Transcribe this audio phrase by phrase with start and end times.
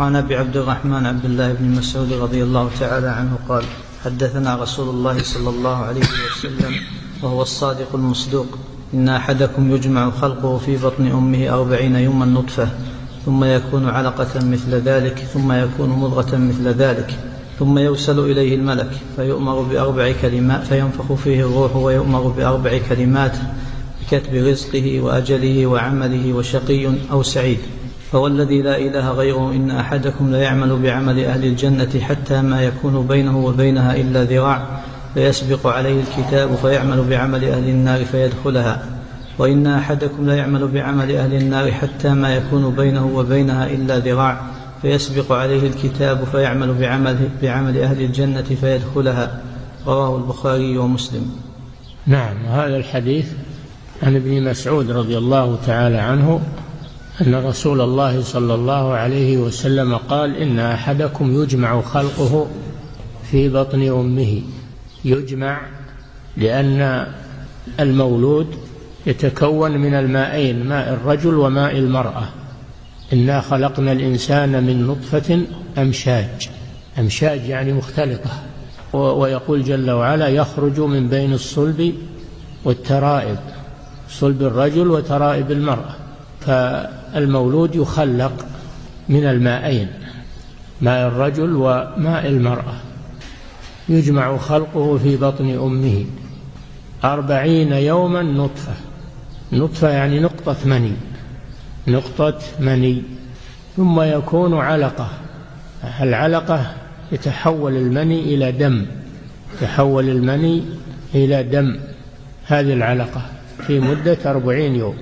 [0.00, 3.64] وعن أبي عبد الرحمن عبد الله بن مسعود رضي الله تعالى عنه قال
[4.04, 6.74] حدثنا رسول الله صلى الله عليه وسلم
[7.22, 8.46] وهو الصادق المصدوق.
[8.94, 12.68] إن أحدكم يجمع خلقه في بطن أمه أربعين يوما نطفة
[13.26, 17.18] ثم يكون علقة مثل ذلك ثم يكون مضغة مثل ذلك
[17.58, 23.36] ثم يرسل إليه الملك فيؤمر بأربع كلمات فينفخ فيه الروح ويؤمر بأربع كلمات
[24.00, 27.58] بكتب رزقه وأجله وعمله وشقي أو سعيد.
[28.12, 33.96] فوالذي لا إله غيره إن أحدكم ليعمل بعمل أهل الجنة حتى ما يكون بينه وبينها
[33.96, 34.80] إلا ذراع
[35.14, 38.84] فيسبق عليه الكتاب فيعمل بعمل أهل النار فيدخلها.
[39.38, 44.40] وإن أحدكم ليعمل بعمل أهل النار حتى ما يكون بينه وبينها إلا ذراع
[44.82, 49.40] فيسبق عليه الكتاب فيعمل بعمل, بعمل أهل الجنة فيدخلها.
[49.86, 51.32] رواه البخاري ومسلم.
[52.06, 53.26] نعم هذا الحديث
[54.02, 56.40] عن ابن مسعود رضي الله تعالى عنه
[57.20, 62.46] أن رسول الله صلى الله عليه وسلم قال إن أحدكم يجمع خلقه
[63.30, 64.42] في بطن أمه.
[65.04, 65.60] يجمع
[66.36, 67.06] لأن
[67.80, 68.46] المولود
[69.06, 72.28] يتكون من المائين ماء الرجل وماء المرأة.
[73.12, 75.40] إنا خلقنا الإنسان من نطفة
[75.78, 76.48] أمشاج.
[76.98, 78.30] أمشاج يعني مختلطة
[78.92, 81.94] ويقول جل وعلا يخرج من بين الصلب
[82.64, 83.38] والترائب
[84.10, 85.99] صلب الرجل وترائب المرأة.
[86.40, 88.46] فالمولود يخلق
[89.08, 89.88] من المائين
[90.80, 92.74] ماء الرجل وماء المرأة.
[93.88, 96.04] يجمع خلقه في بطن أمه.
[97.04, 98.72] أربعين يوما نطفة.
[99.52, 100.92] نطفة يعني نقطة مني.
[101.88, 103.02] نقطة مني.
[103.76, 105.08] ثم يكون علقة.
[106.00, 106.74] العلقة
[107.12, 108.86] يتحول المني إلى دم.
[109.54, 110.62] يتحول المني
[111.14, 111.80] إلى دم.
[112.46, 113.22] هذه العلقة
[113.66, 114.96] في مدة أربعين يوم.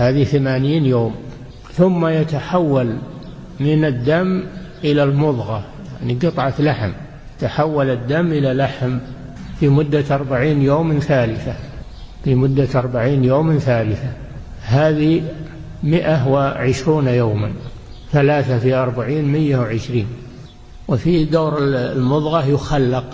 [0.00, 1.14] هذه ثمانين يوم
[1.72, 2.96] ثم يتحول
[3.60, 4.42] من الدم
[4.84, 5.64] إلى المضغة
[6.00, 6.90] يعني قطعة لحم
[7.40, 8.98] تحول الدم إلى لحم
[9.60, 11.54] في مدة أربعين يوم ثالثة
[12.24, 14.12] في مدة أربعين يوم ثالثة
[14.62, 15.22] هذه
[15.82, 17.52] مئة وعشرون يوما
[18.12, 20.06] ثلاثة في أربعين مية وعشرين.
[20.88, 23.04] وفي دور المضغة يخلق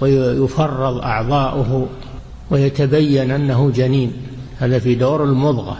[0.00, 1.86] ويفرض أعضاؤه
[2.50, 4.12] ويتبين أنه جنين
[4.58, 5.78] هذا في دور المضغة.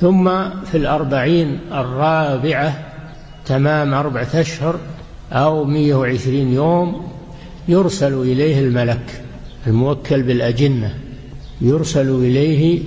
[0.00, 2.78] ثم في الأربعين الرابعة
[3.46, 4.78] تمام أربعة أشهر
[5.32, 7.08] أو مية وعشرين يوم
[7.68, 9.22] يرسل إليه الملك
[9.66, 10.98] الموكل بالأجنة
[11.60, 12.82] يرسل إليه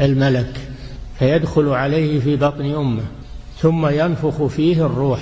[0.00, 0.60] الملك
[1.18, 3.02] فيدخل عليه في بطن أمه
[3.58, 5.20] ثم ينفخ فيه الروح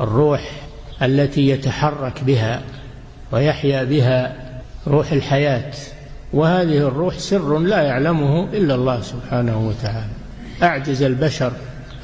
[0.00, 0.50] الروح
[1.02, 2.62] التي يتحرك بها
[3.32, 4.36] ويحيا بها
[4.86, 5.72] روح الحياة
[6.32, 10.25] وهذه الروح سر لا يعلمه إلا الله سبحانه وتعالى.
[10.62, 11.52] أعجز البشر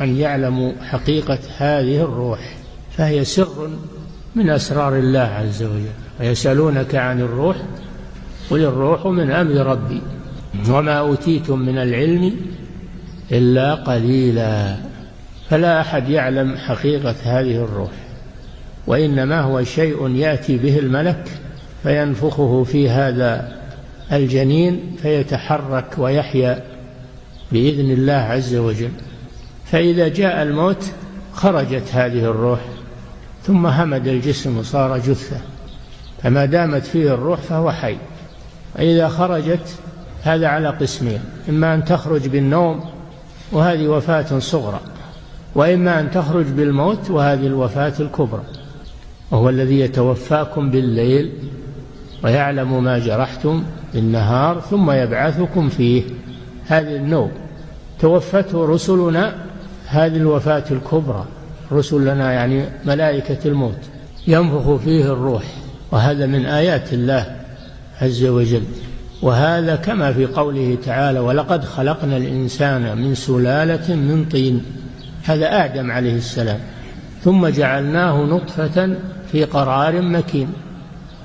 [0.00, 2.56] أن يعلموا حقيقة هذه الروح
[2.96, 3.70] فهي سر
[4.34, 5.86] من أسرار الله عز وجل
[6.20, 7.56] ويسألونك عن الروح
[8.50, 10.02] قل الروح من أمر ربي
[10.70, 12.36] وما أوتيتم من العلم
[13.32, 14.76] إلا قليلا
[15.50, 17.90] فلا أحد يعلم حقيقة هذه الروح
[18.86, 21.28] وإنما هو شيء يأتي به الملك
[21.82, 23.56] فينفخه في هذا
[24.12, 26.62] الجنين فيتحرك ويحيا.
[27.52, 28.90] بإذن الله عز وجل.
[29.64, 30.84] فإذا جاء الموت
[31.34, 32.60] خرجت هذه الروح
[33.42, 35.36] ثم همد الجسم وصار جثة.
[36.22, 37.96] فما دامت فيه الروح فهو حي.
[38.76, 39.78] وإذا خرجت
[40.22, 42.84] هذا على قسمين إما أن تخرج بالنوم
[43.52, 44.80] وهذه وفاة صغرى
[45.54, 48.42] وإما أن تخرج بالموت وهذه الوفاة الكبرى.
[49.30, 51.32] وهو الذي يتوفاكم بالليل
[52.24, 53.64] ويعلم ما جرحتم
[53.94, 56.02] بالنهار ثم يبعثكم فيه.
[56.66, 57.30] هذه النوم
[58.00, 59.34] توفته رسلنا
[59.86, 61.24] هذه الوفاة الكبرى.
[61.72, 63.78] رسلنا يعني ملائكة الموت.
[64.26, 65.42] ينفخ فيه الروح.
[65.90, 67.36] وهذا من آيات الله
[68.00, 68.62] عز وجل.
[69.22, 74.64] وهذا كما في قوله تعالى ولقد خلقنا الإنسان من سلالة من طين
[75.24, 76.58] هذا آدم عليه السلام.
[77.24, 78.94] ثم جعلناه نطفة
[79.32, 80.48] في قرار مكين.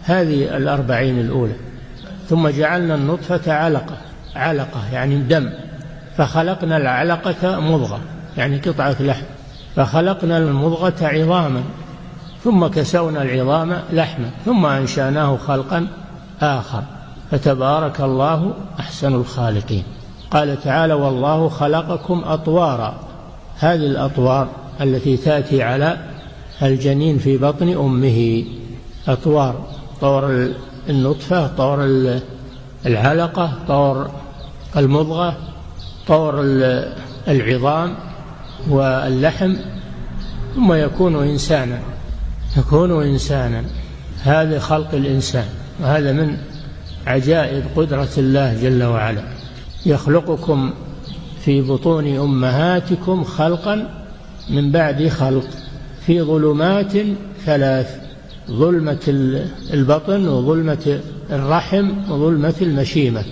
[0.03, 1.55] هذه الأربعين الأولى.
[2.29, 3.97] ثم جعلنا النطفة علقة.
[4.37, 5.49] علقة يعني دم.
[6.17, 7.99] فخلقنا العلقة مضغة
[8.37, 9.23] يعني قطعة لحم.
[9.75, 11.63] فخلقنا المضغة عظاما
[12.43, 15.87] ثم كسونا العظام لحما ثم أنشأناه خلقا
[16.41, 16.83] آخر.
[17.31, 19.83] فتبارك الله أحسن الخالقين.
[20.31, 22.95] قال تعالى والله خلقكم أطوارا.
[23.59, 24.47] هذه الأطوار
[24.81, 25.97] التي تأتي على
[26.61, 28.43] الجنين في بطن أمه.
[29.07, 29.55] أطوار
[30.01, 30.49] طور
[30.89, 31.83] النطفة طور
[32.85, 34.09] العلقة طور
[34.77, 35.37] المضغة
[36.07, 36.41] طور
[37.27, 37.95] العظام
[38.69, 39.53] واللحم
[40.55, 41.79] ثم يكون إنسانا.
[42.57, 43.63] يكون إنسانا.
[44.23, 45.45] هذا خلق الإنسان.
[45.81, 46.37] وهذا من
[47.07, 49.21] عجائب قدرة الله جل وعلا.
[49.85, 50.73] يخلقكم
[51.39, 53.89] في بطون أمهاتكم خلقا
[54.49, 55.47] من بعد خلق.
[56.05, 56.93] في ظلمات
[57.45, 57.95] ثلاث
[58.51, 58.99] ظلمة
[59.73, 60.99] البطن وظلمة
[61.31, 63.23] الرحم وظلمة المشيمة.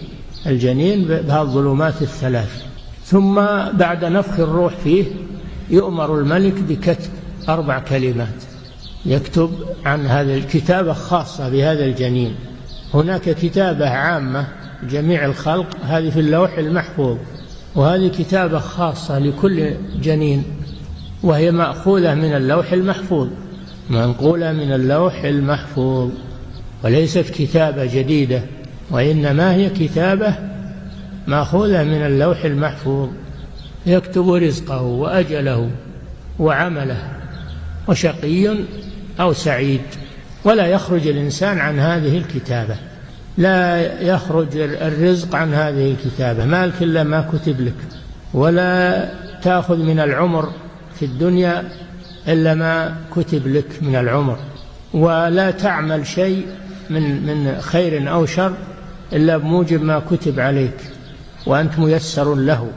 [0.47, 2.63] الجنين بهذه الظلمات الثلاث.
[3.05, 3.35] ثم
[3.73, 5.05] بعد نفخ الروح فيه
[5.69, 7.09] يؤمر الملك بكتب
[7.49, 8.43] أربع كلمات.
[9.05, 9.51] يكتب
[9.85, 12.35] عن هذا الكتابة خاصة بهذا الجنين.
[12.93, 14.47] هناك كتابة عامة
[14.89, 17.17] جميع الخلق هذه في اللوح المحفوظ.
[17.75, 19.71] وهذه كتابة خاصة لكل
[20.01, 20.43] جنين
[21.23, 23.27] وهي مأخوذة من اللوح المحفوظ.
[23.89, 26.09] منقولة من اللوح المحفوظ.
[26.83, 28.41] وليست كتابة جديدة.
[28.91, 30.35] وإنما هي كتابة
[31.27, 33.09] مأخوذة من اللوح المحفوظ.
[33.85, 35.69] يكتب رزقه وأجله
[36.39, 37.11] وعمله
[37.87, 38.57] وشقي
[39.19, 39.81] أو سعيد
[40.43, 42.75] ولا يخرج الإنسان عن هذه الكتابة.
[43.37, 47.97] لا يخرج الرزق عن هذه الكتابة مالك إلا ما كتب لك.
[48.33, 49.09] ولا
[49.41, 50.49] تأخذ من العمر
[50.99, 51.63] في الدنيا
[52.27, 54.37] إلا ما كتب لك من العمر.
[54.93, 56.45] ولا تعمل شيء
[56.89, 58.53] من من خير أو شر
[59.13, 60.77] إلا بموجب ما كتب عليك
[61.45, 62.67] وأنت ميسر له.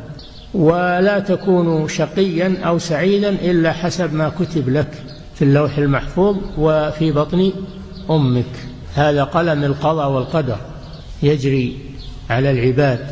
[0.55, 4.89] ولا تكون شقيا أو سعيدا إلا حسب ما كتب لك
[5.35, 7.53] في اللوح المحفوظ وفي بطن
[8.11, 8.45] أمك.
[8.95, 10.57] هذا قلم القضاء والقدر
[11.23, 11.79] يجري
[12.31, 13.07] على العباد.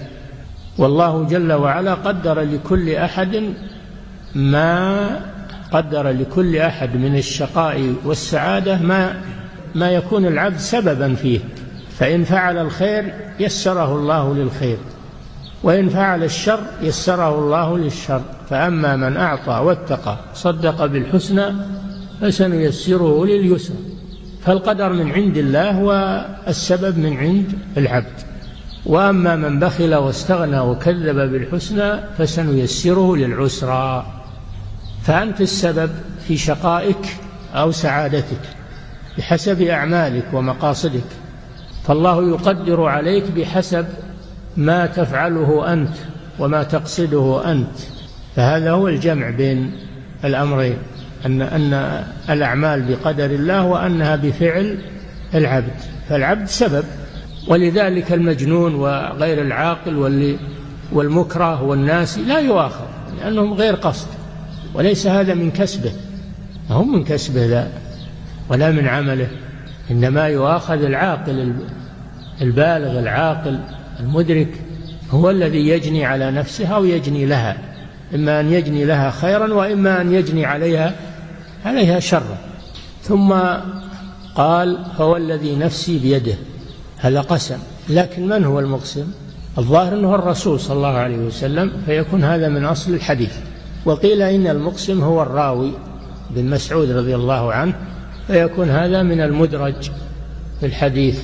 [0.78, 3.54] والله جل وعلا قدر لكل أحد
[4.34, 5.06] ما
[5.72, 9.22] قدر لكل أحد من الشقاء والسعادة ما
[9.74, 11.40] ما يكون العبد سببا فيه.
[11.98, 14.78] فإن فعل الخير يسره الله للخير
[15.62, 18.22] وإن فعل الشر يسره الله للشر.
[18.50, 21.54] فأما من أعطى واتقى صدق بالحسنى
[22.20, 23.74] فسنيسره لليسر
[24.44, 28.20] فالقدر من عند الله والسبب من عند العبد.
[28.86, 34.06] وأما من بخل واستغنى وكذب بالحسنى فسنيسره للعسرى.
[35.02, 35.90] فأنت السبب
[36.28, 37.16] في شقائك
[37.54, 38.40] أو سعادتك
[39.18, 41.25] بحسب أعمالك ومقاصدك.
[41.86, 43.86] فالله يقدر عليك بحسب
[44.56, 45.94] ما تفعله أنت
[46.38, 47.78] وما تقصده أنت.
[48.36, 49.72] فهذا هو الجمع بين
[50.24, 50.76] الأمرين
[51.26, 54.78] أن أن الأعمال بقدر الله وأنها بفعل
[55.34, 55.74] العبد.
[56.08, 56.84] فالعبد سبب.
[57.48, 60.36] ولذلك المجنون وغير العاقل واللي
[60.92, 62.84] والمكره والناس لا يؤاخذ
[63.20, 64.08] لأنهم غير قصد.
[64.74, 65.92] وليس هذا من كسبه.
[66.70, 67.68] هو من كسبه لا.
[68.48, 69.28] ولا من عمله.
[69.90, 71.54] إنما يؤاخذ العاقل
[72.42, 73.60] البالغ العاقل
[74.00, 74.48] المدرك
[75.10, 77.56] هو الذي يجني على نفسه أو يجني لها.
[78.14, 80.94] إما أن يجني لها خيرا وإما أن يجني عليها
[81.64, 82.38] عليها شرا.
[83.02, 83.34] ثم
[84.34, 86.34] قال هو الذي نفسي بيده.
[86.98, 87.58] هذا قسم.
[87.88, 89.06] لكن من هو المقسم؟
[89.58, 93.34] الظاهر أنه الرسول صلى الله عليه وسلم فيكون هذا من أصل الحديث.
[93.84, 95.72] وقيل إن المقسم هو الراوي
[96.30, 97.74] بن مسعود رضي الله عنه
[98.26, 99.90] فيكون هذا من المدرج
[100.60, 101.22] في الحديث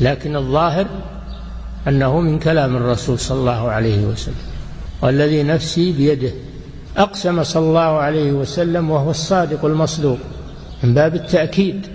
[0.00, 0.86] لكن الظاهر
[1.88, 4.34] أنه من كلام الرسول صلى الله عليه وسلم
[5.02, 6.30] والذي نفسي بيده
[6.96, 10.18] أقسم صلى الله عليه وسلم وهو الصادق المصدوق
[10.82, 11.86] من باب التأكيد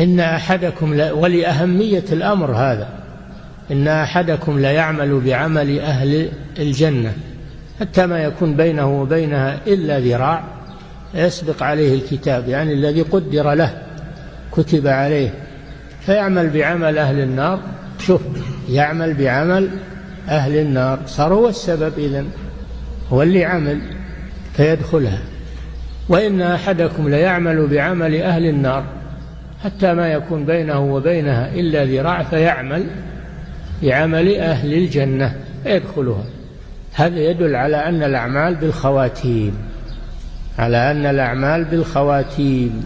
[0.00, 0.92] إن أحدكم.
[0.92, 2.88] ولأهمية الأمر هذا
[3.70, 7.12] إن أحدكم ليعمل بعمل أهل الجنة
[7.80, 10.44] حتى ما يكون بينه وبينها إلا ذراع
[11.14, 13.82] يسبق عليه الكتاب يعني الذي قدر له
[14.52, 15.30] كتب عليه.
[16.00, 17.60] فيعمل بعمل أهل النار.
[17.98, 18.22] شوف
[18.70, 19.68] يعمل بعمل
[20.28, 20.98] أهل النار.
[21.06, 22.26] صار هو السبب إذن
[23.12, 23.78] هو اللي عمل
[24.56, 25.18] فيدخلها.
[26.08, 28.84] وإن أحدكم ليعمل بعمل أهل النار
[29.64, 32.86] حتى ما يكون بينه وبينها إلا ذراع فيعمل
[33.82, 36.24] بعمل أهل الجنة فيدخلها.
[36.94, 39.73] هذا يدل على أن الأعمال بالخواتيم.
[40.58, 42.84] على أن الأعمال بالخواتيم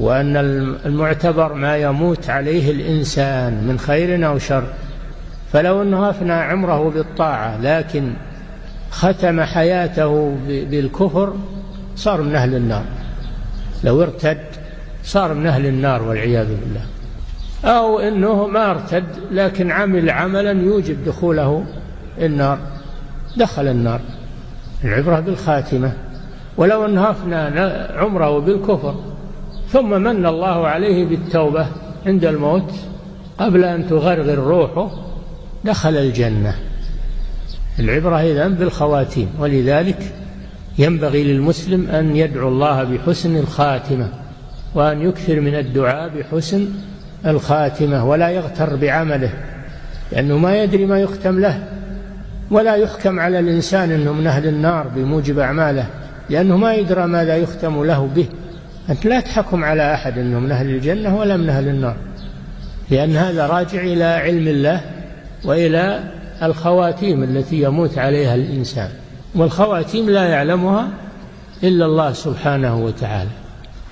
[0.00, 0.36] وأن
[0.86, 4.64] المعتبر ما يموت عليه الإنسان من خير أو شر.
[5.52, 8.12] فلو أنه أفنى عمره بالطاعة لكن
[8.90, 11.34] ختم حياته بالكفر
[11.96, 12.84] صار من أهل النار.
[13.84, 14.38] لو ارتد
[15.04, 16.84] صار من أهل النار والعياذ بالله.
[17.64, 21.64] أو أنه ما ارتد لكن عمل عملا يوجب دخوله
[22.18, 22.58] النار
[23.36, 24.00] دخل النار.
[24.84, 25.92] العبرة بالخاتمة.
[26.56, 27.60] ولو أنه أفنى
[27.98, 28.94] عمره بالكفر
[29.68, 31.66] ثم من الله عليه بالتوبة
[32.06, 32.72] عند الموت
[33.38, 34.90] قبل أن تغرغر روحه
[35.64, 36.54] دخل الجنة.
[37.78, 40.14] العبرة إذا بالخواتيم ولذلك
[40.78, 44.08] ينبغي للمسلم أن يدعو الله بحسن الخاتمة
[44.74, 46.68] وأن يكثر من الدعاء بحسن
[47.26, 49.30] الخاتمة ولا يغتر بعمله
[50.12, 51.64] لأنه ما يدري ما يختم له
[52.50, 55.86] ولا يحكم على الإنسان أنه من أهل النار بموجب أعماله.
[56.30, 58.26] لأنه ما يدرى ماذا يختم له به.
[58.90, 61.96] أنت لا تحكم على أحد أنه من أهل الجنة ولا من أهل النار.
[62.90, 64.80] لأن هذا راجع إلى علم الله
[65.44, 66.00] وإلى
[66.42, 68.88] الخواتيم التي يموت عليها الإنسان.
[69.34, 70.88] والخواتيم لا يعلمها
[71.64, 73.30] إلا الله سبحانه وتعالى.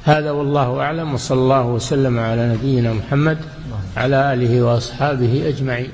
[0.04, 3.38] هذا والله أعلم وصلى الله وسلم على نبينا محمد
[3.96, 5.90] على آله وأصحابه أجمعين.